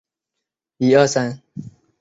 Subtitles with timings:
[0.03, 1.41] 可能一年一代。